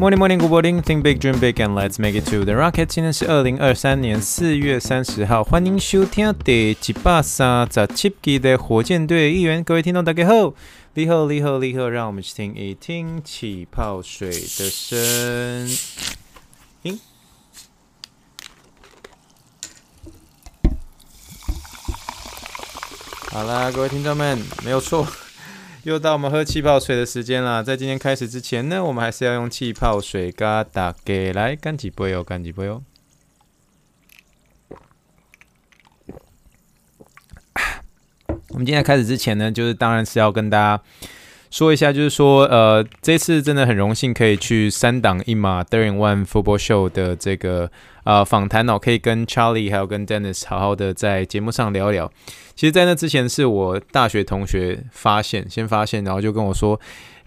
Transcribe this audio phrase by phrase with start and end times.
[0.00, 0.80] Morning, morning, good morning.
[0.80, 2.86] Think big, dream big, and let's make it to the rocket.
[2.86, 9.62] 今天是二零二三年四月三十号，欢迎收听第一百三十七集的火箭队一员。
[9.62, 10.54] 各位听众，大家好，
[10.94, 15.68] 你好，你好，你好，让我们去听一听气泡水的声
[16.80, 16.98] 音。
[23.32, 25.06] 好啦，各位听众们，没有错。
[25.84, 27.64] 又到我们喝气泡水的时间了。
[27.64, 32.82] 在今天开始之前呢，我们还是要用气泡水嘎打给来干几杯哦，干几杯哦。
[38.48, 40.82] 我们今天开始之前呢，就是当然是要跟大家
[41.50, 47.70] 说一下，就是说，呃，这次真的很荣幸可以去三档一码 During One Football Show 的这个
[48.04, 52.10] 呃访谈哦，可以跟 Charlie 还有跟 Dennis 好好的在节目上聊聊。
[52.54, 56.80] 其实，在那之前是我大学同学发现，先发现，然后就跟我说。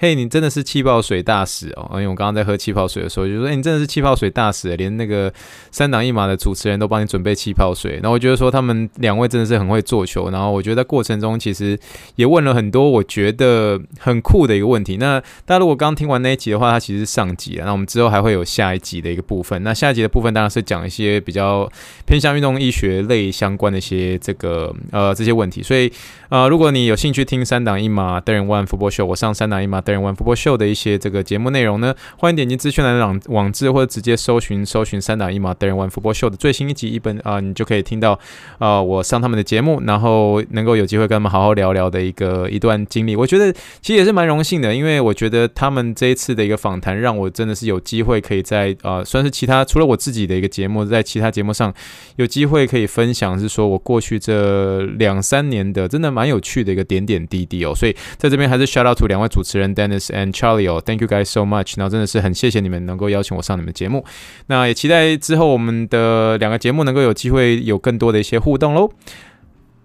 [0.04, 1.88] 嘿你真的是气泡水大使哦！
[1.94, 5.32] 因为我刚刚在喝气泡水的时候，就说：“哎、你真的是气泡水大使，连那个
[5.72, 10.30] 三档一码的主持人都帮你准备气泡水。”然后我觉得说他们两位真的是很会做球。
[10.30, 11.80] 然后我觉得在过程中其实
[12.18, 14.98] 也问了很多我觉得很酷的一个问题。
[14.98, 17.64] 那大家如果刚听完那一集的话，它其实是上集了。
[17.64, 19.64] 那我们之后还会有下一集的一个部分。
[19.64, 21.72] 那下一集的部分当然是讲一些比较
[22.06, 25.64] 偏向运动医学类相关的一些这个呃这些问题。
[25.64, 25.90] 所以
[26.28, 36.14] 呃，如果你有兴趣听三档一码 Third and One Football Show，我上三档一码 Third and One Football Show 的一些这个节目内容呢，欢迎点击资讯栏的网网志，或者直接搜寻搜寻三档一码 Third and One Football
[36.14, 38.20] Show 的最新一集一本啊、你就可以听到
[38.58, 43.16] 啊、我上他们的节目，然后能够有机会跟他们好好聊聊的一个一段经历。
[43.16, 51.74] 我觉得其实也是蛮荣幸的，因为我觉得他们这一次的一个访谈，让我真的是有机会可以在啊、算是其他除了我自己的一个节目，在其他节目上
[52.16, 57.74] 有机会可以分享，是说我过去这两三年的真的蛮有趣的一个点点滴滴哦。
[57.76, 61.74] 所以在这边还是 shout out to 两位主持人 Dennis and Charlie 哦，Thank you guys so much。
[61.78, 64.06] 然后真的是很谢谢你们能够邀请我上你们节目。
[64.48, 68.90] 那也期待之后我们的两个节目能够有机会有更多的一些互动喽。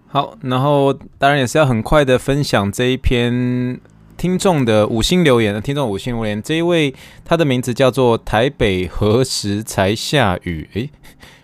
[0.07, 3.79] 好，然后当然也是要很快的分享这一篇
[4.17, 6.43] 听众的五星留言的听众五星留言。
[6.43, 6.95] 这一位
[7.25, 10.69] 他的名字叫做台北何时才下雨？
[10.75, 10.91] 诶。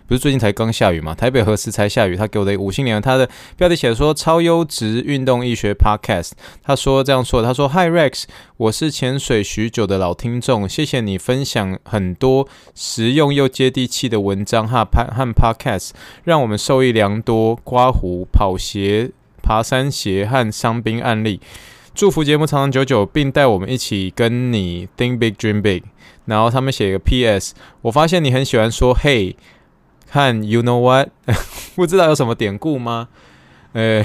[0.07, 1.15] 不是最近才刚下雨吗？
[1.15, 2.15] 台北何时才下雨？
[2.15, 3.27] 他给我的五星连，他的
[3.57, 6.33] 标题写说超优质运动医学 Podcast。
[6.61, 8.25] 他说这样说，他说 Hi Rex，
[8.57, 15.89] 我是潜水许久的老听众，谢谢你分享很多实用又接地气的文章哈，和和 Podcast
[16.23, 17.55] 让我们受益良多。
[17.63, 19.09] 刮胡、跑鞋、
[19.41, 21.41] 爬山鞋和伤兵案例，
[21.95, 25.81] 祝福节目长长久久，并带我们一起跟你 Think Big Dream Big。
[26.25, 29.33] 然后他们写一个 PS，我发现你很喜欢说 Hey。
[30.15, 31.09] 看，you know what？
[31.75, 33.09] 不知道有什么典故吗？
[33.73, 34.01] 呃，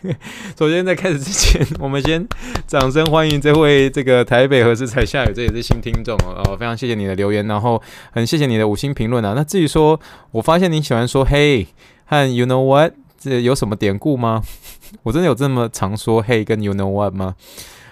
[0.58, 2.26] 首先在开始之前，我们先
[2.66, 5.34] 掌声欢迎这位这个台北何时才下雨？
[5.34, 7.78] 这也是新听众哦，非常谢谢你的留言，然后
[8.10, 9.34] 很谢谢你的五星评论啊。
[9.36, 10.00] 那至于说，
[10.30, 11.66] 我发现你喜欢说 “hey”
[12.06, 14.42] 和 “you know what”，这有什么典故吗？
[15.04, 17.34] 我真的有这么常说 “hey” 跟 “you know what” 吗？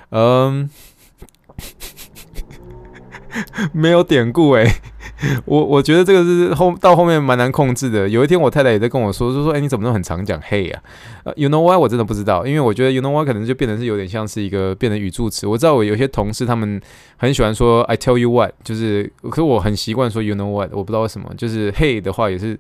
[0.08, 0.70] 嗯，
[3.74, 4.76] 没有典故诶。
[5.46, 8.08] 我我觉得这个是后到后面蛮难控制的。
[8.08, 10.80] 有一天我太太也在跟我说，就说：“哎，你怎么都很常讲 ‘hey’ 啊？”
[11.24, 15.46] 呃，“you know why” 我真的不知道，因为我觉得 “you know why” 可能就变成是有点像是一个变成语助词。
[15.46, 16.80] 我知道我有些同事他们
[17.16, 21.28] 很喜欢说 “I tell you what”，就是可是我很习惯说 “you know what”，我不知道为什么。
[21.36, 22.58] 就是 “hey” 的话也是，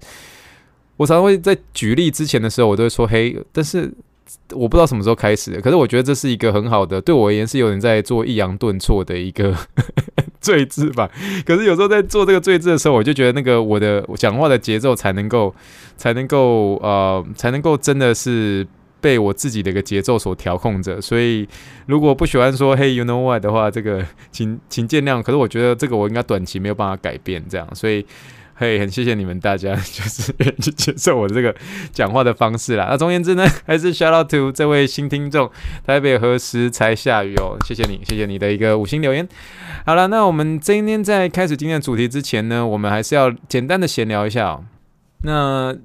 [0.96, 3.92] 我常常会在举例之前的时候，我都会说 “hey”，但是。
[4.52, 9.56] 我不知道什么时候开始的，可是我觉得这是一个很好的，对我而言是有人在做抑扬顿挫的一个
[10.40, 11.10] 最字吧。
[11.44, 15.54] 可是有时候在做这个最字的时候，我就觉得那个我的讲话的节奏才能够，
[15.96, 18.66] 才能够呃，才能够真的是
[19.00, 21.00] 被我自己的一个节奏所调控着。
[21.00, 21.48] 所以
[21.86, 25.22] 如果不喜欢说 “Hey, you know why” 的话，这个请请见谅。
[25.22, 28.06] 可是我觉得这个我应该短期没有办法改变，这样，所以。
[28.60, 31.54] 嘿很谢谢你们大家， 就是愿意去接受我这个
[31.92, 32.88] 讲话的方式啦。
[32.90, 35.48] 那总而言之呢，还是 shout out to 这位新听众，
[35.86, 37.56] 台北何时才下雨哦？
[37.64, 39.26] 谢谢你，谢谢你的一个五星留言。
[39.86, 44.64] 好了，那我们今天在开始今天的主题之前呢，我们还是要简单的闲聊一下哦。
[45.22, 45.76] 那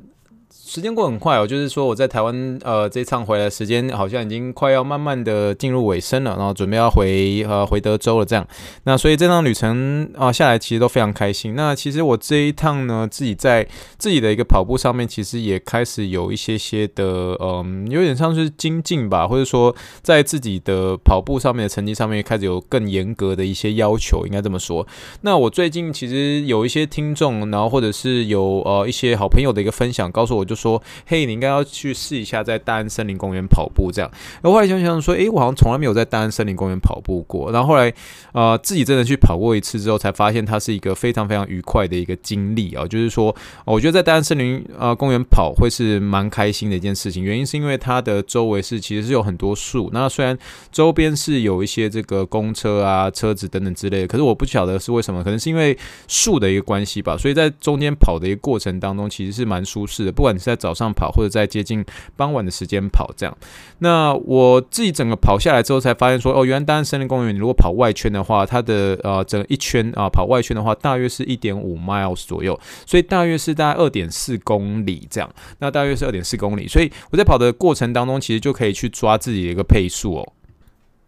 [0.66, 8.48] 时间过很快哦，就是说我在台湾呃这一趟回来时间好像已经快要慢慢的进入尾声了，然后准备要回呃回德州了这样。
[8.86, 11.54] 那所以这趟旅程啊、下来其实都非常开心。
[11.56, 13.68] 那其实我这一趟呢，自己在
[13.98, 24.88] 自己的一个跑步上面，其实也开始有一些些的嗯、有点像是精进吧，或者说在自己的跑步上面的成绩上面开始有更严格的一些要求，应该这么说。
[25.22, 34.12] 那我最近其实有一些听众，然后或者是有呃一些好朋友的一个分享，告诉我就说，嘿，你应该要去试一下在大安森林公园跑步这样。
[34.42, 37.52] 然后来想想说，诶，我好像从来没有在大安森林公园跑步过。
[37.52, 37.94] 然后后来
[38.34, 42.86] 呃自己真的去跑过一次之后，才发现它是一个非常非常愉快的一个经历啊。
[42.86, 43.36] 就是说，
[43.66, 47.24] 我觉得在大安森林呃公园跑会是蛮开心的一件事情。
[47.24, 50.38] 原因是因为它的周围是其实是有很多树，那虽然
[50.72, 55.78] 周边是有一些这个公车啊、车子等等之类的，可是我不晓得是为什么，可能是因为
[56.08, 57.18] 树的一个关系吧。
[57.18, 60.12] 所以在中间跑的一个过程当中，其实是蛮舒适的。
[60.12, 61.84] 不管在早上跑，或者在接近
[62.16, 63.38] 傍晚的时间跑，这样。
[63.80, 75.30] 那我自己整个跑下来之后，才发现说，哦，原来大安森林公园，你如果跑外圈的话，它的呃整个一圈啊、跑外圈的话，大约是一点五 miles 左右，所以大约是大概二点四公里这样。
[75.60, 80.34] 那大约是二点四公里，所以我在跑的过程当中，其实就可以去抓自己的一个配速哦。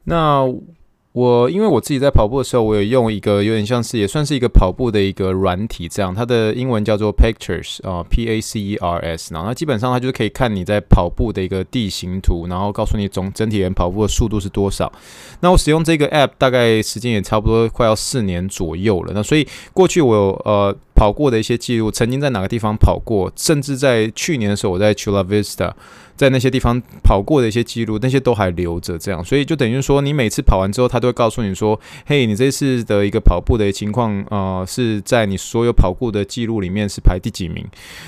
[0.05, 0.45] 那
[1.15, 6.13] 我因为我自己在跑步的时候，我有用一个有点像是也算是一个跑步的一个软体，这样。
[6.13, 14.91] 它的英文叫做 Pacers 啊，P A C E R S，然后它基本上它就是可以看你在跑步的一个地形图，然后告诉你总整体人跑步的速度是多少。
[15.39, 25.74] 那我使用这个 App 大概时间也差不多快要四年左右了，那所以过去我有呃跑过的一些记录，曾经在哪个地方跑过，甚至在去年的时候我在 Chula Vista。
[26.15, 31.77] 在那些地方跑过的一些记录，那些都还留着，这样，所以就等于说，你每次跑完之后，他都会告诉你说
[32.07, 37.65] ：“嘿，你这次的一个跑步的情况，呃，是在你所有跑过的记录里面是排第几名？”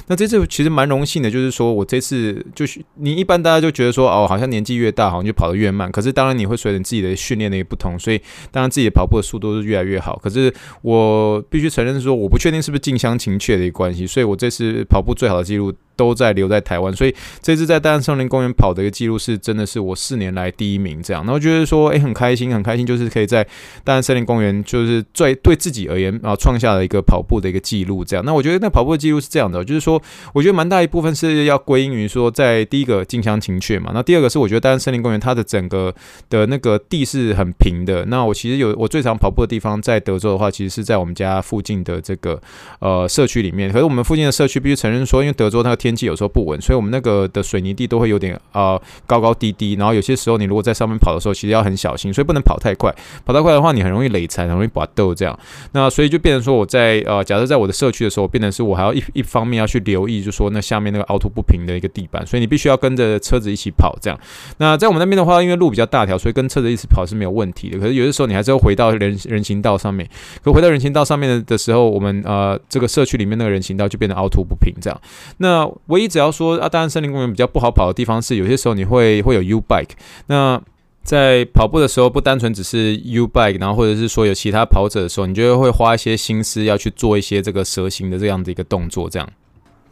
[0.07, 5.91] 那这次其实蛮荣幸的，就是说我这次就是你一般大家就觉得说，哦，好像年纪越大，好像就跑得越慢。
[5.91, 8.17] 可是当然你会随着你自己的训练的一个不同，所以
[8.51, 10.17] 当然自己的跑步的速度是越来越好。
[10.23, 15.73] 可是我必须承认说，我不确定是不是近乡情怯的一个关系，所以我这次跑步最好的记录。
[15.97, 23.43] 都在留在台湾，所以这次在大安森林公园跑的一个记录是真的是我四年来第一名这样，然后觉得说，诶，很开心，很开心，就是可以在
[23.83, 28.23] 大安森林公园，就是最对自己而言啊，创下了一个跑步的一个记录这样。
[28.23, 29.99] 那我觉得那跑步的记录是这样的，就是说，
[30.35, 35.91] 我觉得蛮大一部分是要归因于说，在第一个近乡情怯嘛，那第二个是我觉得大安森林公园它的整个
[36.29, 38.05] 的那个地是很平的。
[38.05, 42.39] 那我其实有我最常跑步的地方在德州的话，其实是在我们家附近的这个
[42.79, 43.71] 呃社区里面。
[43.71, 52.93] 可是我们附近的社区必须承认说，因为德州那个天气有时候不稳，所以我们那个的水泥地都会有点、呃、高高低低，然后有些时候你如果在上面跑的时候，其实要很小心，所以不能跑太快。
[53.25, 55.37] 跑太快的话，你很容易累残，很容易拔豆这样。
[55.71, 64.19] 那所以就变成说，我在呃，假设在我的社区的时候，变成是我还要一一方面要去留意，就说那下面那个凹凸不平的一个地板，所以你必须要跟着车子一起跑这样。
[64.57, 67.79] 那在我们那边的话，因为路比较大条，所以跟车子一起跑是没有问题的。
[67.79, 70.07] 可是有的时候你还是要回到人人行道上面。
[70.43, 75.01] 可回到人行道上面的时候，我们呃这个社区里面那个人行道就变得凹凸不平这样。
[75.37, 79.91] 那唯一只要说啊，当然森林公园比较不好跑的地方是，有些时候你会会有 U bike。
[80.27, 80.61] 那
[81.03, 89.29] 在跑步的时候，不单纯只是 U bike，然后或者是说有其他跑者的时候，你就会花一些心思要去做一些这个蛇形的这样的一个动作，这样。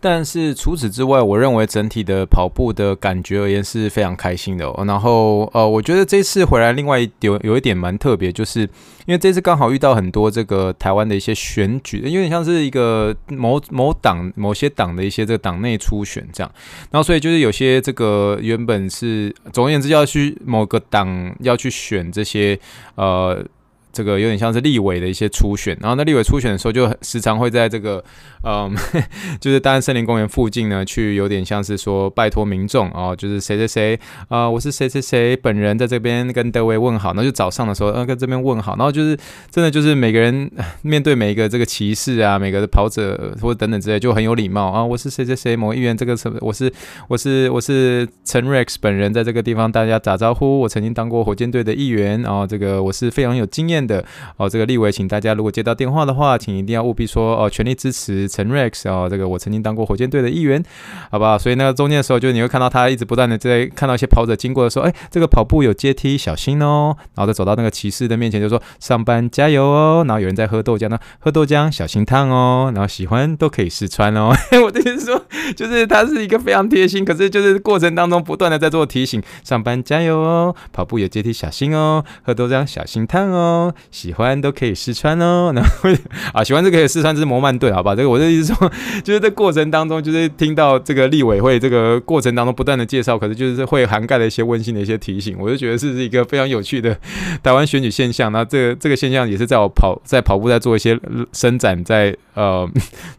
[0.08, 4.86] 但是除此之外，我认为整体的跑步的感觉而言是非常开心的哦。
[4.86, 8.60] 然后呃，我觉得这次回来，另外有有一点蛮特别，就是
[9.08, 16.52] 因为这次刚好遇到很多这个台湾的一些选举，有点像是一个某某党某些党的一些这个党内初选这样。
[16.92, 22.60] 然后所以就是有些这个原本是总而言之要去某个党要去选这些
[22.94, 23.44] 呃。
[23.96, 28.04] 这个有点像是立委的一些初选，然后那立委初选的时候，就时常会在这个，
[28.44, 28.76] 嗯，
[29.40, 39.18] 就是大安森林公园附近呢，去有点像是说拜托民众哦，就是谁谁谁啊、我是谁谁谁本人在这边跟各位问好，那就早上的时候，呃，跟这边问好，然后就是
[39.50, 40.52] 真的就是每个人
[40.84, 46.72] 面对每一个这个骑士啊，每个的跑者或者等等之类，就很有礼貌啊，我是谁谁谁某议员，这个什么，我是
[47.08, 54.04] 我是我是陈 Rex 本人，在这个地方大家打招呼，我曾经当过火箭队的议员，然后这个我是非常有经验的
[54.38, 60.64] 哦，这个立委，请大家如果接到电话的话，请一定要务必说哦，全力支持陈 Rex 哦，这个我曾经当过火箭队的一员，
[61.12, 61.38] 好不好？
[61.38, 66.96] 所以那个中间的时候，就你会看到他一直不断的在看到一些跑者经过的时候，哎，这个跑步有阶梯，小心哦。
[67.16, 70.04] 然后再走到那个骑士的面前，就说上班加油哦。
[70.08, 72.72] 然后有人在喝豆浆呢，喝豆浆小心烫哦。
[72.74, 74.32] 然后喜欢都可以试穿哦。
[74.64, 75.22] 我的意思说，
[75.56, 83.75] 就是他是一个非常贴心，可是就是过程当中不断的在做提醒，上班加油哦，跑步有阶梯小心哦，喝豆浆小心烫哦。
[83.92, 85.52] 喜欢都可以试穿哦。
[85.56, 85.90] 然后
[86.34, 87.96] 啊，喜欢这个可以试穿，这是摩曼顿，好吧？
[87.96, 88.72] 这个我的意思说，
[89.04, 96.98] 就是在过程当中，就是听到这个立委会这个过程当中不断的介绍，可是就是会涵盖了一些温馨的一些提醒，我就觉得是一个非常有趣的
[97.44, 98.32] 台湾选举现象。
[98.32, 101.00] 那这个 这个现象也是在我跑在跑步在做一些
[101.32, 102.70] 伸展，在呃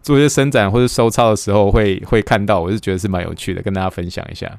[0.02, 4.50] 做一些伸展或者收操的时候会会看到，我是觉得是蛮有趣的，跟大家分享一下。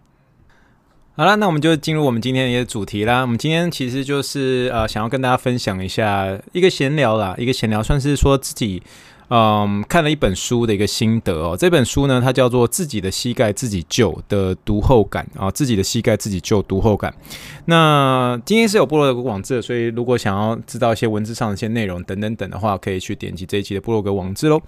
[1.19, 3.21] 好了，那我们就进入我们今天的一个主题啦。
[3.21, 8.83] 我们今天其实就是呃，想要跟大家分享一下一个闲聊啦，一个闲聊，算是说自己
[9.29, 11.57] 嗯看了一本书的一个心得哦。
[11.57, 17.11] 这本书呢，它叫做《自己的膝盖自己救》的读后感啊，自己的膝盖自己救读后感。
[17.65, 24.61] 那今天是有部落格网志，所以如果想要知道一些文字上的一些内容等等等的话，可以去点击这一期的部落格网志喽。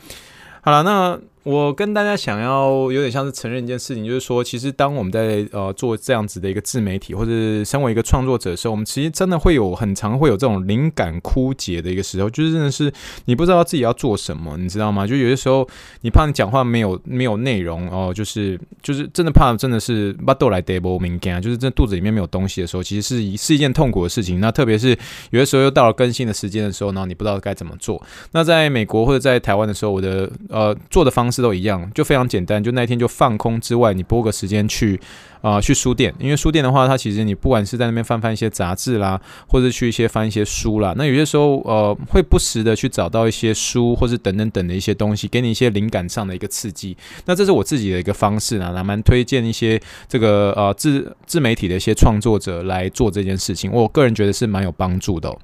[0.61, 1.19] 好了，那。
[1.43, 7.31] 我跟大家想要有点像是承认一件事情，就是说，其实当我们在呃做这样子的一个自媒体，或者
[7.63, 12.91] 身为一个创作者的时候，我们其实真的会有很常会有这种灵感枯竭的一个时候，就是真的是
[13.25, 15.07] 你不知道自己要做什么，你知道吗？
[15.07, 15.67] 就有些时候
[16.01, 24.39] 你怕你讲话没有没有内容哦，就是就是真的怕真的是巴豆来 double 敏感，就是这肚子里面没有东西的时候，其实是一是一件痛苦的事情。
[24.41, 24.89] 那特别是
[25.31, 28.01] 有的时候又到了更新的时间的时候，然后你不知道该怎么做。
[28.33, 32.61] 那在美国或者在台湾的时候，我的呃做的方方式都一样，就非常简单。
[32.61, 34.99] 就那一天就放空之外，你拨个时间去
[35.41, 36.11] 啊、去书店。
[36.19, 46.97] 因为书店的话，它其实你不管是在那边翻翻一些杂志啦，或者去一些翻一些书啦，那有些时候呃，会不时的去找到一些书，或是等等等的一些东西，给你一些灵感上的一个刺激。
[47.25, 53.71] 那这是我自己的一个方式呢，那蛮推荐一些这个呃自自媒体的一些创作者来做这件事情。
[53.71, 55.37] 我个人觉得是蛮有帮助的。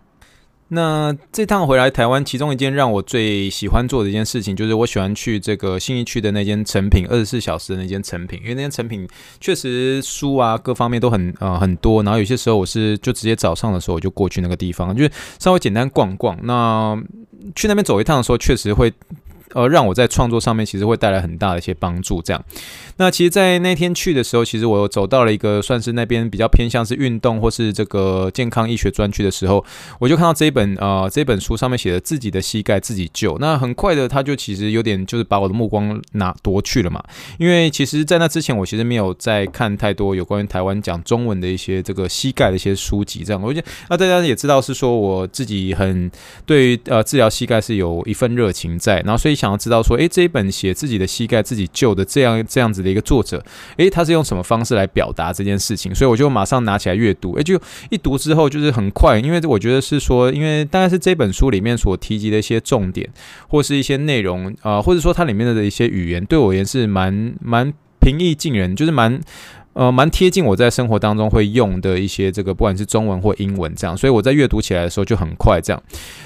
[0.69, 9.07] 那这趟回来台湾，其中一件让我最喜欢做的一件事情，就是我喜欢去这个信义区的那间成品，二十四小时的那间成品，因为那间成品
[9.39, 16.37] 确实书啊各方面都很呃很多，然后有些时候我是就直接早上的时候我就过去那个地方，就是稍微简单逛逛。
[16.43, 16.97] 那
[17.55, 18.91] 去那边走一趟的时候，确实会。
[19.55, 22.21] 呃，让我在创作上面其实会带来很大的一些帮助。
[22.21, 22.43] 这样，
[22.97, 29.63] 那其实，在那天去的时候，其实我走到了一个算是那边比较偏向是运动或是这个健康医学专区的时候，
[29.97, 33.37] 我就看到这一本呃这本书上面写的“自己的膝盖自己救”。
[33.39, 37.01] 那很快的，他就其实有点就是把我的目光拿夺去了嘛。
[37.39, 43.23] 因为其实，在那之前，我其实没有在看太多有关于台湾讲中文的一些这个膝盖的一些书籍。
[43.23, 46.11] 这样，我觉得那大家也知道是说我自己很
[46.45, 49.44] 对于呃治疗膝盖是有一份热情在，然后所以想。
[49.45, 53.43] 想要知道说，诶，这一本写自己的膝盖自己救的这样这样子的一个作者，
[53.77, 55.93] 诶，他是用什么方式来表达这件事情？
[55.93, 57.61] 所以我就马上拿起来阅读，诶，就
[57.91, 63.07] 一读之后就是很快，因为我觉得是说，因为大概是这本书里面所提及的一些重点，
[63.47, 69.21] 或是一些内容啊、或者说它里面的一些语言，对我而言是蛮蛮平易近人，就是蛮。
[69.75, 75.83] 呃，蛮贴近我在生活当中会用的一些这个，不管是中文或英文这样，所以我在阅读起来的时候就很快这样。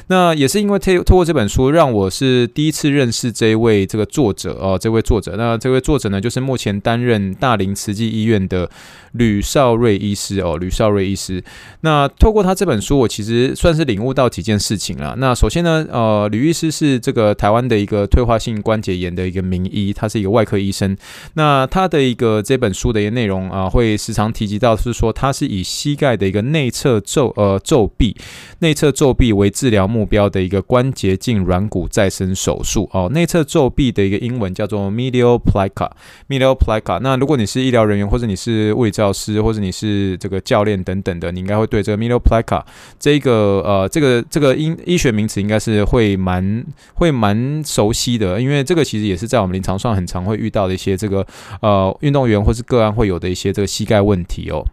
[0.09, 5.35] 那也是因为透透过这本书，让我是第一次认识这一位这个作者哦，这位作者。
[5.37, 8.69] 那这位作者呢，就是目前担任大林慈济医院的
[9.13, 11.43] 吕少瑞医师哦，吕少瑞医师。
[11.81, 15.15] 那透过他这本书，我其实算是领悟到几件事情了。
[15.17, 20.95] 那首先呢，呃，吕医师是这个台湾的一个退化性关节炎的一个名医，他是一个外科医生。
[21.33, 23.39] 那他的一个这本书的一个内容。
[23.49, 28.15] 啊，会时常提及到是说，他是以膝盖的一个内侧皱呃皱壁、
[28.59, 33.09] 内侧皱壁为治疗目目标的一个关节镜软骨再生手术哦。
[33.13, 36.99] 内侧皱壁的一个英文叫做 medial plica，medial plica。
[36.99, 42.61] 那如果你是医疗人员，或者你是物理治疗师，或者你是这个教练等等的，你应该会对这个 medial plica
[42.99, 43.31] 这个
[43.65, 46.65] 呃这个这个医医学名词应该是会蛮
[46.95, 51.25] 会蛮熟悉的，因为这个其实也是在我们临床上很常会遇到的一些这个
[51.61, 53.29] 呃运动员或是个案会有的。
[53.29, 54.65] 一些这个膝盖问题哦。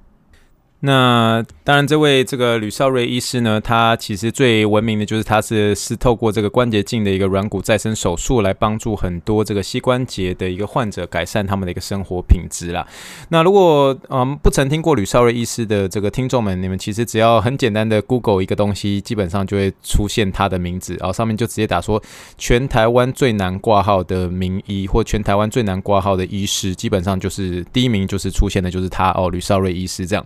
[0.80, 12.86] 那当然，这位这个吕少瑞医师呢，他其实最闻名的就是他是是透过这个关节镜的一个软骨再生手术来帮助很多这个膝关节的一个患者改善他们的一个生活品质啦。
[13.30, 22.00] 那如果嗯不曾听过吕少瑞医师的这个听众们，你们其实只要很简单的 Google 一个东西，基本上就会出现他的名字，然后上面就直接打说
[22.38, 30.24] 全台湾最难挂号的名医或全台湾最难挂号的医师，基本上就是第一名就是出现的就是他哦，吕少瑞医师这样。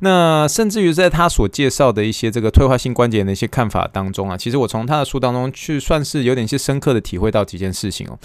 [0.00, 8.18] 那甚至于在他所介绍的一些这个退化性关节炎的一些看法当中啊，其实我从他的书当中去算是有点些深刻的体会到几件事情哦。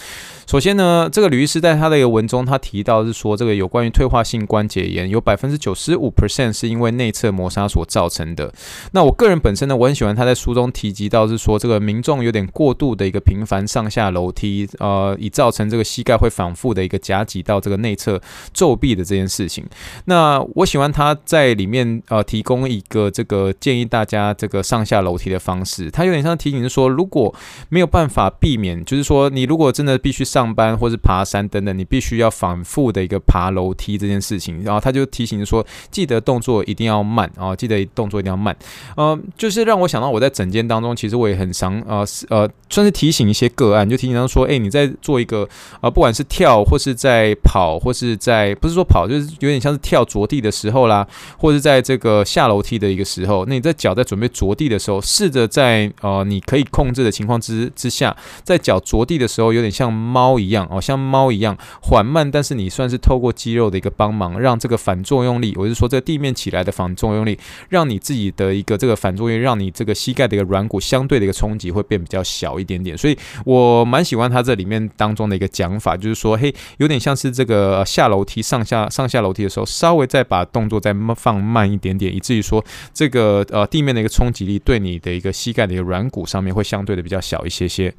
[0.48, 8.54] 首先呢，这个吕医师在他的一个文中，他提到是说，这个有关于退化性关节炎有百分之九十五 percent 是因为内侧磨砂所造成的。
[8.94, 18.22] 那我个人本身呢，我很喜欢他在书中提及到是说，这个民众有点过度的一个频繁上下楼梯，呃，以造成这个膝盖会反复的一个夹挤到这个内侧
[18.54, 19.66] 皱壁的这件事情。
[20.06, 25.90] 那我喜欢他在里面呃提提供一个这个建议大家这个上下楼梯的方式。
[25.90, 27.34] 它有点像提醒是说，如果
[27.70, 34.62] 没有办法避免，就是说你如果真的必须上班或是爬山等等，你必须要反复的一个爬楼梯这件事情。
[34.64, 38.56] 然后他就提醒说，记得动作一定要慢啊，记得动作一定要慢。
[38.96, 45.42] 呃，就是让我想到我在整间当中，其实我也很常呃呃，算是提醒一些个案，就提醒他说，哎，你在做一个
[45.78, 51.08] 啊、呃，不管是跳或是在跑或是在不是说跑，就是有点像是跳着地的时候啦，
[51.40, 87.94] 或者在这个下楼梯的一个时候，那你在脚在准备着地的时候，试着在呃你可以控制的情况之之下，在脚着地的时候，有点像猫一样哦，像猫一样缓慢，但是你算是透过肌肉的一个帮忙，让这个反作用力，我是说这地面起来的反作用力，让你自己的一个这个反作用，让你这个膝盖的一个软骨相对的一个冲击会变比较小一点点，所以我蛮喜欢它这里面当中的一个讲法，就是说嘿，有点像是这个下楼梯上下上下楼梯的时候，稍微再把动作再放慢一点点，以至于说这个呃地面的一个冲击力对你的一个膝盖的一个软骨上面会相对的比较小一些些。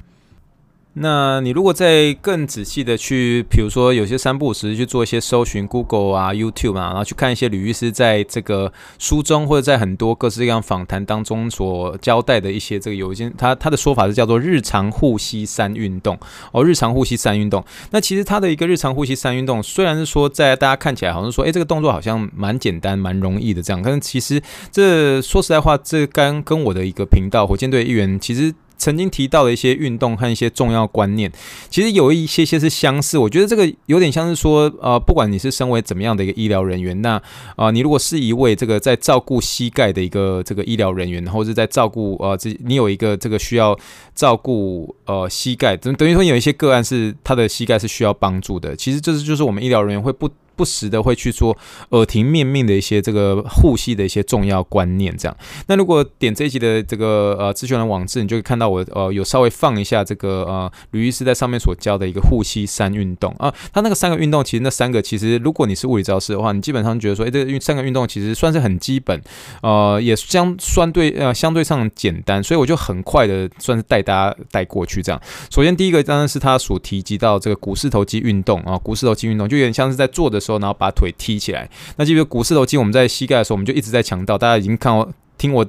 [0.93, 16.19] 那你如果再更仔细的去，比如说有些三不五时去做一些搜寻，Google 啊、YouTube 啊，然后去看一些吕医师在这个书中或者在很多各式各样访谈当中所交代的一些这个有一些他他的说法是叫做日常呼吸三运动
[16.51, 17.63] 哦，日常呼吸三运动。
[17.91, 24.41] 那其实他的一个日常呼吸三运动，虽然是说在大家看起来好像说，诶，这个动作好像蛮简单、蛮容易的这样，但是其实
[24.71, 28.53] 这说实在话，这刚跟我的一个频道火箭队议员其实。
[28.79, 31.31] 曾经提到的一些运动和一些重要观念，
[31.69, 33.17] 其实有一些些是相似。
[33.17, 37.21] 我觉得这个有点像是说，呃，不管你是身为怎么样的一个医疗人员，那
[37.55, 43.77] 啊、你如果是一位这个在照顾膝盖的一个这个医疗人员，或者是在照顾呃，这你有一个这个需要
[44.15, 48.75] 照顾呃膝盖，等等于说有一些个案是他的膝盖是需要帮助的。
[48.75, 50.29] 其实这是就是我们医疗人员会不。
[50.59, 51.57] 不时的会去说
[51.91, 55.37] 耳提面命的一些这个护膝的一些重要观念，这样。
[55.67, 63.53] 那如果点这一集的这个呃资讯的网志，你就可以看到我呃有稍微放一下这个呃吕医师在上面所教的一个护膝三运动啊。
[63.71, 69.21] 他那个三个运动，其实那三个其实如果你是物理治疗师的话，你基本上觉得说，哎，这运三个运动其实算是很基本，
[69.61, 75.21] 呃，也相相对呃相对上简单，所以我就很快的算是带大家带过去这样。
[75.49, 81.69] 首先第一个当然是他所提及到这个股四头肌运动啊，股四头肌运动就有点像是在做的然后把腿踢起来。
[81.97, 84.37] 那这个股四头肌，我们在膝盖的时候，我们就一直在强调。
[84.37, 85.65] 大家已经看我 听我。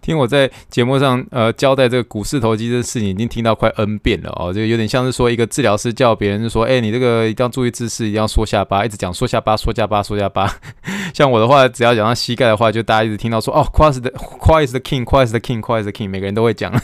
[0.00, 10.50] 听我在节目上呃交代这个股四头肌这事情，已经听到快 N 遍了哦，就有点像是说一个治疗师叫别人说，哎，你这个一定要注意姿势，一定要缩下巴，一直讲缩下巴，缩下巴，缩下巴。
[11.14, 16.74] 像我的话，只要讲到膝盖的话，就大家一直听到说，哦，Quad the Quad is the king，Quad is the king，Quad is the king，每个人都会讲，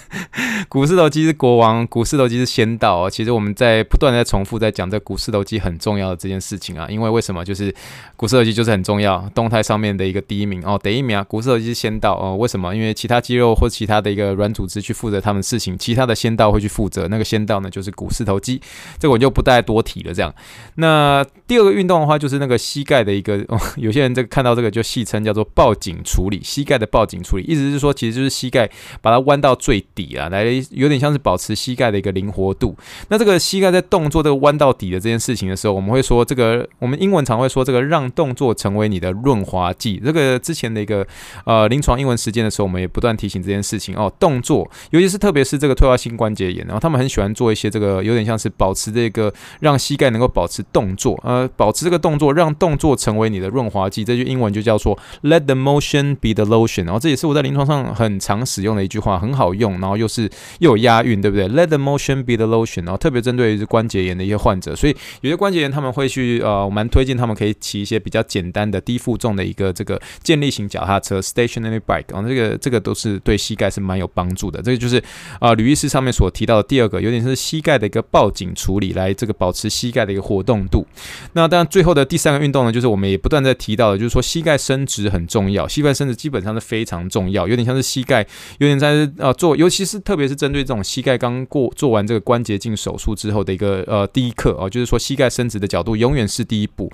[0.68, 3.10] 股四头肌是国王，股四头肌是先到哦。
[3.10, 7.44] 其实我们在不断的在重复在讲这股四头肌很重要的这件事情啊，因为为什么？
[7.44, 7.74] 就是
[8.14, 12.36] 股四头肌就是很重要，动态上面的一个第一名哦，第一名啊，股四头肌是先到哦。
[12.36, 12.72] 为什么？
[12.72, 17.08] 因为其他肌肉或其他的一个软组织去负责他们事情，其他的先到会去负责。
[17.08, 18.62] 那个先到呢，就是股四头肌，
[19.00, 20.14] 这个我就不再多提了。
[20.14, 20.32] 这样，
[20.76, 32.76] 那第二个运动的话，就是那个膝盖的一个，哦、有些人看到这个就戏称叫做抱紧处理，膝盖的抱紧处理，意思是说，其实就是膝盖把它弯到最底啊，来有点像是保持膝盖的一个灵活度。
[33.08, 40.00] 那这个膝盖在动作这个弯到底的这件事情的时候，我们会说这个，我们英文常会说这个让动作成为你的润滑剂。
[40.04, 41.06] 这个之前的一个
[41.44, 54.04] 呃临床英文实践的时候，我们也不断提醒这件事情哦，动作，尤其是特别是这个退化性关节炎，然后他们很喜欢做一些这个有点像是保持这个让膝盖能够保持动作，呃，保持这个动作，让动作成为你的润滑剂。
[54.10, 56.84] 这句英文就叫做 Let the motion be the lotion。
[56.84, 62.84] 然后这也是我在临床上很常使用的一句话，很好用，然后又是又有押韵，对不对？Let the motion be the lotion。
[62.84, 72.04] 然后特别针对于关节炎的一些患者，所以有些关节炎他们会去呃，我蛮推荐他们可以骑一些比较简单的低负重的一个这个健力型脚踏车 （stationary bike）。
[72.08, 75.02] 然后这个这个都是对膝盖是蛮有帮助的，这个就是
[75.38, 80.86] 啊，吕医师上面所提到的第二个，有点是膝盖的一个报警处理，来这个保持膝盖的一个活动度。
[81.34, 88.26] 那当然，最后的第三个运动呢，就是我们也不断在提到，就是说膝盖伸直很重要，膝盖伸直基本上是非常重要，有点像是膝盖
[88.58, 96.90] 有点在呃做，尤其是特别是针对这种膝盖刚过做完这个关节镜手术之后的一个呃第一课哦，就是说膝盖伸直的角度永远是第一步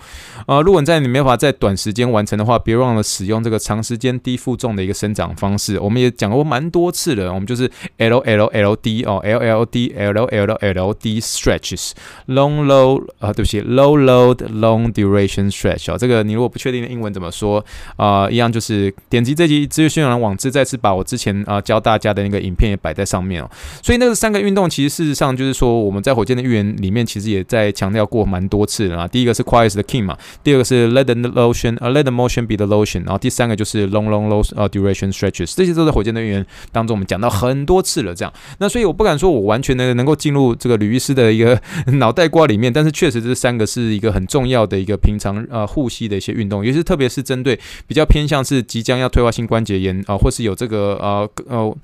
[0.46, 0.60] 啊。
[0.60, 5.78] 如果在你没法在短时间完成的话，别忘了使用这个长时间低负重的一个伸展方式。
[5.78, 11.90] 我们也讲过蛮多次了，我们就是 L L L D 哦，L L D L L L D stretches
[12.28, 17.58] long load 啊，对不起，low load long duration stretch 哦，这个你如果不确定英文怎么说
[17.96, 23.50] 啊、呃，一样就是点击这集资讯宣传网志，再次把我之前啊、教大家的那个影片也摆在上面哦。
[23.82, 29.06] 所以那个三个运动，其实事实上就是说我们在火箭的预言里面，其实也在强调过蛮多次的啊。
[29.06, 34.08] 第一个是 Quiet the King 嘛，第二个是 Let the motion 呃 Let the motion be the lotion，然后第三个就是 Long
[34.08, 38.14] long low 呃 duration stretches，这些都在火箭的预言当中我们讲到很多次了。
[38.14, 41.60] 这样，那所以我不敢说我完全的能够进入这个吕医师的一个
[41.98, 51.76] 脑袋瓜里面，但是确实这三个是一个很重要的一个平常呃护膝的一些运动，是特别是针对比较偏向是即将要退化性关节炎啊、或是有这个呃呃。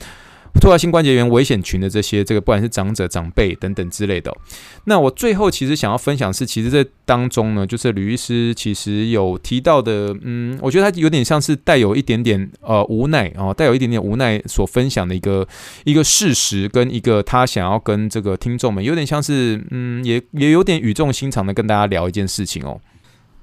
[0.60, 4.30] 退化性关节炎危险群的这些，这个不管是长者、长辈等等之类的、
[4.84, 15.48] 那我最后其实想要分享是，其实这当中呢，就是吕医师其实有提到的，嗯，我觉得他有点像是带有一点点呃无奈哦，带有一点点无奈所分享的一个
[15.84, 22.78] 一个事实，跟一个他想要跟这个听众们有点像是，嗯，也也有点语重心长的跟大家聊一件事情哦。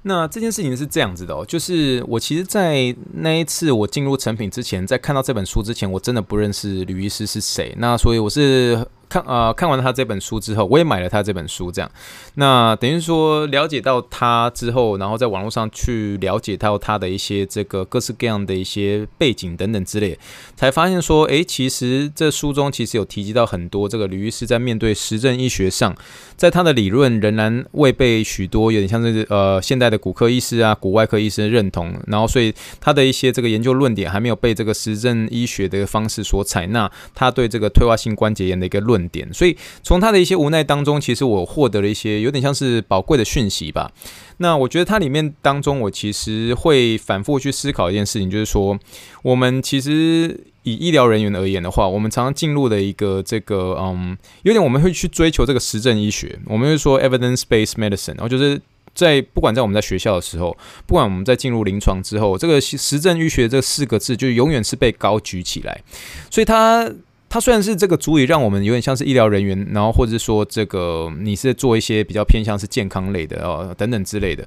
[0.02, 7.74] 那这件事情是这样子的哦，就是我其实，在那一次我进入成品之前，在看到这本书之前，我真的不认识吕医师是谁。
[7.78, 8.86] 那所以我是。
[9.10, 11.90] 看呃，看完他这本书之后，我也买了他这本书，这样，
[12.36, 20.16] 那等于说了解到他之后，然后在网络上去了解到他的一些这个各式各样的一些背景等等之类，
[20.54, 25.92] 才发现说，诶，其实这书中其实有提及到很多这个吕医师在面对实证医学上，
[26.36, 38.99] 在他的理论仍然未被许多有点像是呃现代的骨科医师啊、骨外科医生认同，然后所以他的一些这个研究论点还没有被这个实证医学的方式所采纳，他对这个退化性关节炎的一个论。
[39.08, 43.90] 点，所以从他的一些无奈当中，其实我获得了一些有点像是宝贵的讯息吧。
[44.38, 48.78] 那我觉得它里面当中，我其实会反复去思考一件事情，就是说，
[49.22, 58.58] 我们其实以医疗人员而言的话，我们常常进入的一个这个，嗯，有点我们会去追求这个实证医学，我们会说 evidence-based medicine，然后就是
[58.94, 65.82] 在不管在我们在学校的时候，不管我们在进入临床之后，这个实证医学这四个字就永远是被高举起来，
[66.30, 66.90] 所以它。
[67.30, 74.46] 它虽然是这个足以让我们有点像是医疗人员，然后或者说这个你是做一些比较偏向是健康类的哦等等之类的，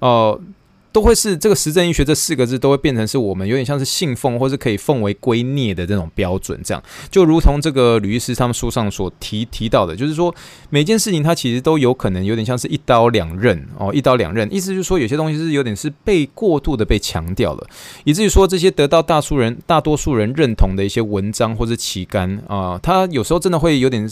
[0.00, 0.38] 哦。
[0.94, 6.80] 都会是这个实证医学这四个字都会变成是我们有点像是信奉或是可以奉为圭臬的这种标准，这样
[7.10, 10.32] 就如同这个吕医师他们书上所提提到的，就是说
[10.70, 17.66] 每件事情它其实都有可能有点像是一刀两刃哦，一刀两刃，意思就是说有些东西是有点是被过度的被强调了，
[18.04, 24.08] 以至于说这些得到大数人大多数人认同的一些文章或者旗杆啊，它有时候真的会有点。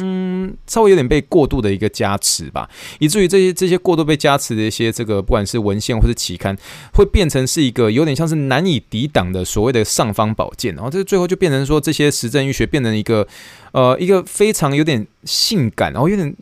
[0.00, 6.56] 嗯，稍微有点被过度的一个加持吧，以至于这些这些过度被加持的一些这个，不管是文献或是期刊，
[6.94, 13.26] 会变成是一个有点像是难以抵挡的所谓的尚方宝剑，然后这最后就变成说这些实证医学变成一个
[13.72, 16.34] 呃一个非常有点性感，然后有点。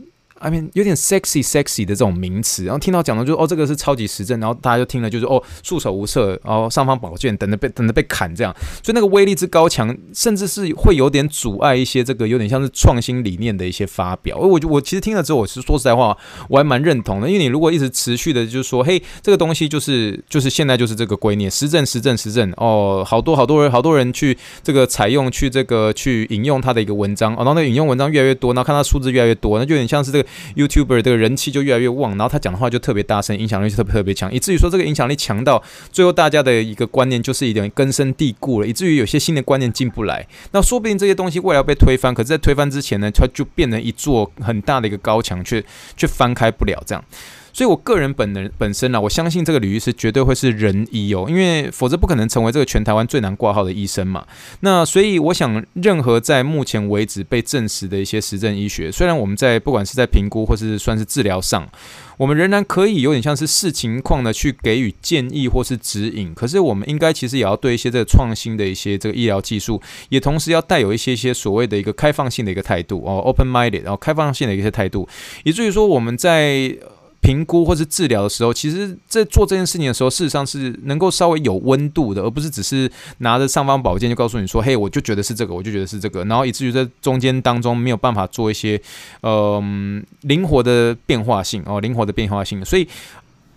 [0.43, 8.53] I mean, 有点 sexy sexy 的这种名词，然后听到讲的就哦，这个是超级实证，然后大家就听了就是哦，束手无策，然后尚方宝剑等着被等着被砍这样，
[8.83, 14.37] 所以那个威力之高强，甚至是会有点阻碍一些这个有点像是创新理念的一些发表。
[14.41, 16.17] 而我我其实听了之后，我是说实在话，
[16.49, 30.29] 我还蛮认同的，因为你如果一直持续的，就是说，嘿，这个东西就是就是现在就是这个观念，实证实证实证哦，好多好多人好多人去这个采用去这个去引用他的一个文章，哦，然后那引用文章越来越多，然后看他数字越来越多，那就有点像是这个。
[30.57, 40.27] YouTuber 这个人气就越来越旺，然后他讲的话就特别大声，影响力就特别特别强，以至于说这个影响力强到最后大家的一个观念就是一点根深蒂固了，以至于有些新的观念进不来。
[40.53, 45.65] 那说不定这些东西未来被推翻，可是，在推翻之前呢，它就变成一座很大的一个高墙，却
[45.97, 47.05] 却翻开不了这样。
[47.53, 54.27] 所以，我个人本人本身呢，我相信这个吕医师绝对会是仁医哦，因为否则不可能成为这个全台湾最难挂号的医生嘛。
[54.61, 61.69] 那所以，我想，任何在目前为止被证实的一些实证医学，虽然我们在不管是在评估或是算是治疗上，
[62.17, 75.09] 我们仍然可以有点像是视情况的去给予建议或是指引，可是我们应该其实也要对一些这个创新的一些这个医疗技术，也同时要带有一些些所谓的一个开放性的一个态度哦，open-minded，然后开放性的一些态度，
[75.45, 76.77] 以至于说我们在。
[77.23, 88.79] 评估或是治疗的时候，其实，在做这件事情的时候，事实上是能够稍微有温度的，而不是只是拿着尚方宝剑就告诉你说：“嘿，我就觉得是这个，我就觉得是这个。”然后以至于在中间当中没有办法做一些，
[89.23, 92.87] 嗯，灵活的变化性哦，灵活的变化性，所以。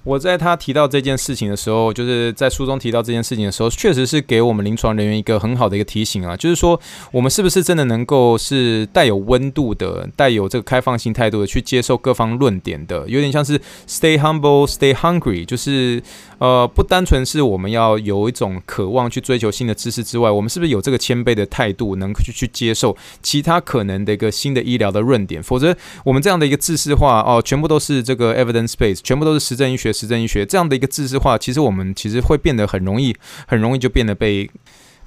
[0.05, 6.79] 我在他提到这件事情的时候，就是在书中提到这件事情的时候，确实是给我们临床人员一个很好的一个提醒啊，就是说
[7.11, 16.01] 我们是不是真的能够是带有温度的、带有这个开放性态度的去接受各方论点的，有点像是 stay humble, stay hungry，就是
[16.37, 25.41] 呃，不单纯是我们要有一种渴望去追求新的知识之外，我们是不是有这个谦卑的态度，能去去接受其他可能的一个新的医疗的论点？
[25.41, 33.15] 否则，我们这样的一个知识化哦，全部都是这个 evidence base，全部都是实证医学、实证医学这样的一个知识化，其实我们其实会变得很容易，
[33.47, 34.49] 很容易就变得被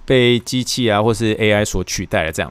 [0.04, 2.50] 被机器啊，或是 AI 所取代了这样。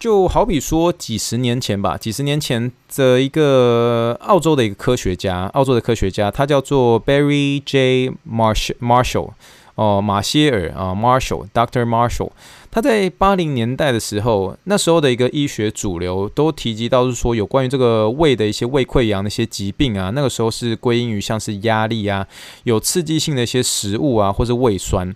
[0.00, 8.10] 就好比说几十年前吧，几十年前的一个澳洲的一个科学家，澳洲的科学家，他叫做 Barry J.
[8.26, 9.32] Marshall
[9.74, 11.84] 哦，马歇尔啊，Marshall，Dr.
[11.84, 12.30] Marshall。
[12.70, 22.26] 他在八零年代的时候，那时候的一个医学主流都提及到是说，有关于这个胃的一些胃溃疡的一些疾病啊，那个时候是归因于像是压力啊，
[22.64, 25.14] 有刺激性的一些食物啊，或是胃酸。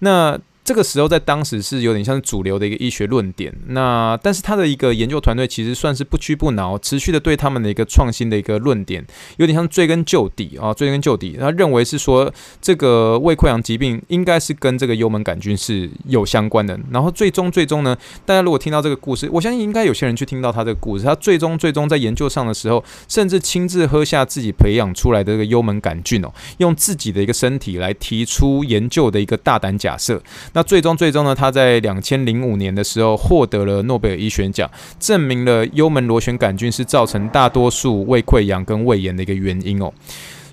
[0.00, 9.04] 那这个时候在当时是有点像是主流的一个医学论点，那但是他的一个研究团队其实算是不屈不挠，持续的对他们的一个创新的一个论点，
[9.36, 11.36] 有点像追根究底啊，追根究底。
[11.38, 30.22] 他认为是说这个胃溃疡疾病应该是跟这个幽门杆菌是有相关的，然后最终最终呢，大家如果听到这个故事，我相信应该有些人去听到他这个故事，他最终最终在研究上的时候，甚至亲自喝下自己培养出来的这个幽门杆菌哦，用自己的一个身体来提出研究的一个大胆假设。
[30.54, 39.92] 那最终，最终呢，他在两千零五年的时候获得了诺贝尔医学奖，证明了幽门螺旋杆菌是造成大多数胃溃疡跟胃炎的一个原因哦。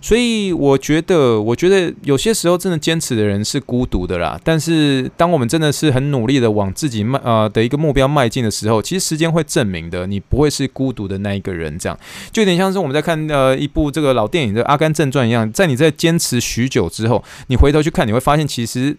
[0.03, 4.41] 所以我觉得，我觉得有些时候真的坚持的人是孤独的啦。
[4.43, 11.77] 但是当我们真的是很努力的往自己迈呃的一个目标迈进的时候，其实时间会证明的，你不会是孤独的那一个人。
[11.77, 11.95] 这样
[12.31, 18.97] 就有点像是我们在看呃一部这个老电影的《阿甘正传》一样，在你在坚持许久之后，你回头去看，你会发现其实。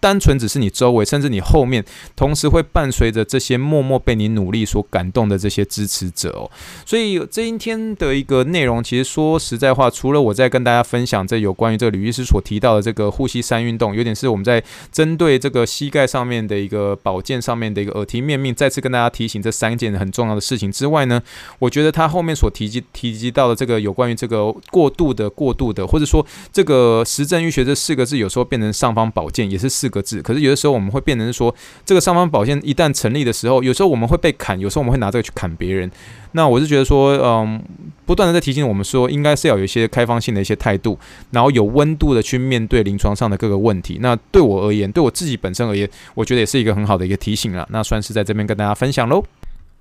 [0.00, 1.84] 单纯只是你周围，甚至你后面，
[2.16, 6.50] 同时会伴随着这些默默被你努力所感动的这些支持者哦。
[6.86, 21.22] 所以这一天的一个内容，其实说实在话，除了我在跟大家分享这有关于这个吕医师所提到的这个呼吸三运动，有点是我们在针对这个膝盖上面的一个保健上面的一个耳提面命，再次跟大家提醒这三件很重要的事情之外呢，
[21.58, 29.89] 我觉得他后面所提及提及到的这个有关于这个过度的过度的，或者说这个实证医学这四个字，有时候变成尚方宝剑，也是四。
[29.90, 35.90] 个字，可是有的时候我们会变成说，这个尚方宝剑一旦成立的时候，有时候我们会被砍，有时候我们会拿这个去砍别人。
[36.32, 37.60] 那我是觉得说，嗯，
[38.06, 40.96] 不断的在提醒我们说，应该是要有一些开放性的一些态度，
[41.32, 43.98] 然后有温度的去面对临床上的各个问题。
[44.00, 47.66] 那对我而言，对我自己本身而言，我觉得也是一个很好的一个提醒了。
[47.70, 49.24] 那算是在这边跟大家分享喽。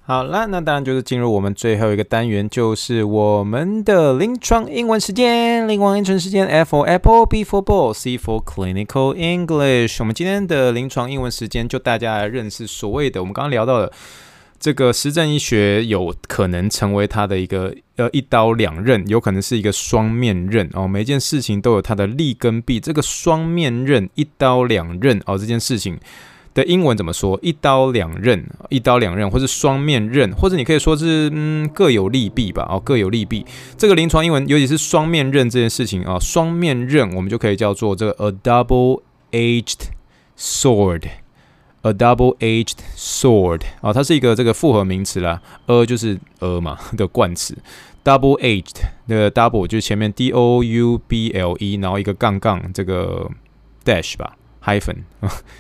[0.09, 5.67] 好了，那当然就是进入我们最后一个单元，就是我们的临床英文时间。
[5.67, 9.97] 临床英文时间，F for Apple，B for Ball，C for Clinical English。
[9.99, 13.91] 我们今天的临床英文时间，就大家来认识所谓的我们刚刚聊到的
[14.59, 20.87] 这个实证医学，有可能成为它的一个呃一刀两刃，有可能是一个双面刃哦。
[20.87, 25.99] 每件事情都有它的利跟弊，这个双面刃一刀两刃哦，这件事情。
[26.53, 27.39] 的英文怎么说？
[27.41, 32.67] 一刀两刃，一刀两刃，或是双面刃，或者你可以说是嗯各有利弊吧。
[32.69, 33.45] 哦，各有利弊。
[33.77, 39.89] 这个临床英文，尤其是双面刃这件事情啊，双面刃我们就可以叫做这个 a double-edged
[40.38, 47.55] sword，a double-edged sword 啊，它是一个这个复合名词啦，a 就是 a 嘛 的冠词
[48.03, 53.29] ，double-edged 那 double 就前面 d o u b l e，然后一个杠杠这个
[53.85, 54.35] dash 吧。
[54.63, 55.03] Hyphen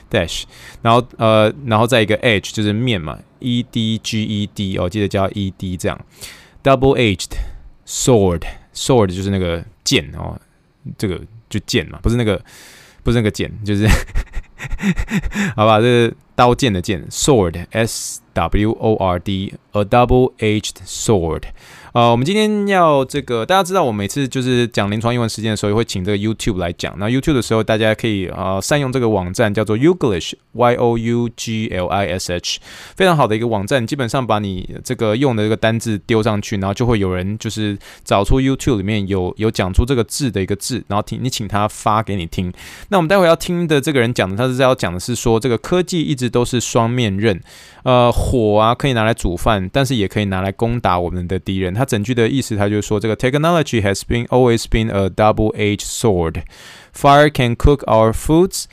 [0.09, 0.43] dash，
[0.81, 5.99] 然后呃，然后再一个 edge 就是面嘛，e d g e d 哦，记得加 e d 这样
[6.63, 7.31] ，double-edged
[7.85, 10.39] sword，sword 就是那个剑哦，
[10.97, 12.41] 这个就剑嘛，不是那个
[13.03, 13.87] 不是那个剑，就是
[15.55, 21.43] 好吧，这是刀剑的剑，sword s w o r d，a double-edged sword。
[21.93, 26.93] 呃，我们今天要这个，大家知道，我每次就是讲临床英文时间的时候，也会请这个 YouTube 来讲。
[26.99, 32.59] 那 YouTube 的时候，大家可以呃善用这个网站，叫做 Youglish，Y O U G L I S H，
[32.95, 33.85] 非常好的一个网站。
[33.87, 42.53] 基本上把你这个用的这个单字丢上去，然后就会有人就是找出 YouTube 里面有有讲出这个字的一个字，然后听你请他发给你听。
[42.89, 47.41] 那我们待会要听的这个人讲的，他是要讲的是说，这个科技一直都是双面刃。
[47.83, 51.73] 呃，火啊可以拿来煮饭，但是也可以拿来攻打我们的敌人。
[51.78, 56.42] 他整句的意思，他就是说，这个 technology has been always been a double-edged sword.
[56.92, 58.64] Fire can cook our foods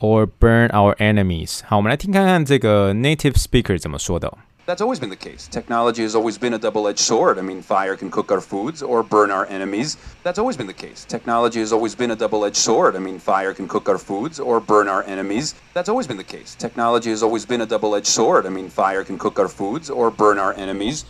[0.00, 1.60] or burn our enemies.
[1.66, 4.32] 好，我们来听看看这个 native speaker 怎么说的。
[4.66, 5.48] That's always been the case.
[5.50, 7.38] Technology has always been a double-edged sword.
[7.38, 9.96] I mean, fire can cook our foods or burn our enemies.
[10.22, 11.06] That's always been the case.
[11.08, 12.94] Technology has always been a double-edged sword.
[12.94, 15.54] I mean, fire can cook our foods or burn our enemies.
[15.72, 16.54] That's always been the case.
[16.54, 18.44] Technology has always been a double-edged sword.
[18.44, 21.06] I mean, fire can cook our foods or burn our enemies.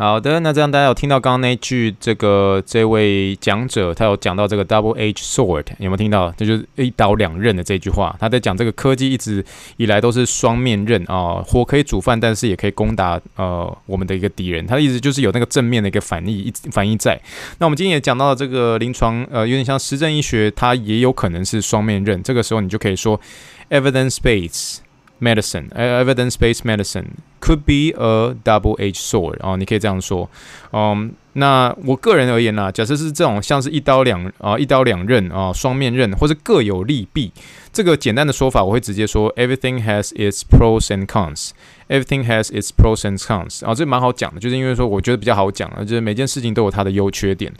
[0.00, 6.32] 好的，那这样大家有听到刚刚那句这个这位讲者他有讲到这个 double edge sword 有没有听到？
[6.38, 8.16] 这就是一刀两刃的这句话。
[8.18, 9.44] 他在讲这个科技一直
[9.76, 14.66] 以来都是双面刃啊，火可以煮饭，但是也可以攻打呃我们的一个敌人。
[14.66, 17.20] 他的意思就是有那个正面的一个反义一反义在。
[17.58, 22.22] 那我们今天也讲到了这个临床呃有点像实证医学，它也有可能是双面刃。
[22.22, 23.20] 这个时候你就可以说
[23.68, 24.78] evidence-based
[25.20, 27.06] medicine evidence-based medicine
[27.40, 30.28] could be a double-edged sword 哦，你可以这样说，
[30.72, 37.30] 嗯，那我个人而言呢、假设是这种像是一刀两啊一刀两刃啊双面刃，或是各有利弊，
[37.72, 47.52] 这个简单的说法，我会直接说 everything has its pros and cons，everything has its pros and cons 啊，这蛮好讲的，就是因为说我觉得比较好讲啊，就是每件事情都有它的优缺点。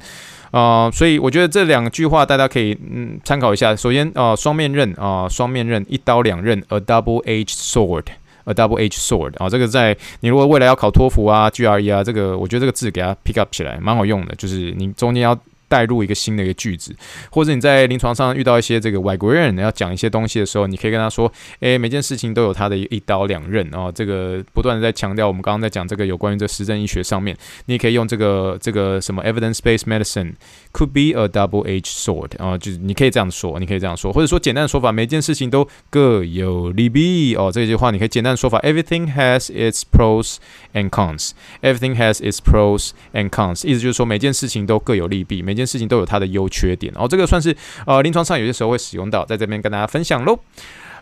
[0.50, 3.74] 啊、所以我觉得这两句话大家可以嗯参考一下。
[3.76, 15.38] 首先啊，双、面刃啊，双、面刃，一刀两刃，a double edge sword，a double edge sword 啊，这个在你如果未来要考托福啊、GRE 啊，这个我觉得这个字给它 pick up 起来蛮好用的，就是你中间要。
[15.70, 16.92] 带入一个新的一个句子，
[17.30, 30.34] 或者你在临床上遇到一些这个外国人要讲一些东西的时候，你可以跟他说：“诶，每件事情都有它的一刀两刃哦。”这个不断的在强调，我们刚刚在讲这个有关于这实证医学上面，你也可以用这个这个什么 evidence-based medicine
[30.72, 37.52] could be a double-edged sword 啊，就是你可以这样说，你可以这样说，或者说简单的说法，每件事情都各有利弊哦。
[37.52, 40.36] 这句话你可以简单的说法：Everything has its pros
[40.74, 41.30] and cons.
[41.62, 43.66] Everything has its pros and cons.
[43.66, 47.54] 意思就是说每件事情都各有利弊，每件事情都有它的优缺点，哦，这个算是
[47.86, 50.38] 呃临床上有些时候会使用到，在这边跟大家分享喽。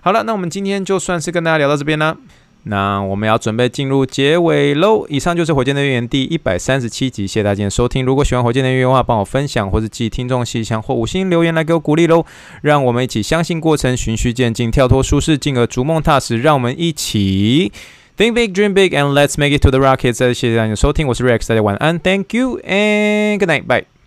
[0.00, 2.16] 好了，那我们今天就算是跟大家聊到这边啦。
[2.64, 5.06] 那我们要准备进入结尾喽。
[5.08, 8.04] 以上就是火箭的预言第一百三十七集，谢谢大家收听。
[8.04, 12.24] 如果喜欢火箭的预言的话，帮我分享或者寄听众信箱或五星留言来给我鼓励喽。
[12.62, 16.42] 让我们一起相信过程，循序渐进，跳脱舒适，进而逐梦踏实。
[16.42, 17.72] 让我们一起
[18.16, 20.18] think big, dream big, and let's make it to the rockets。
[20.18, 23.97] 谢谢大家收听，我是 Rex，大家晚安，Thank you and good night，bye。